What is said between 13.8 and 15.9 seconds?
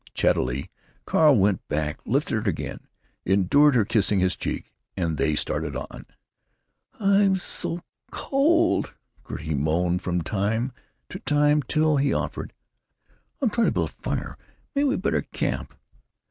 a fire. Maybe we better camp.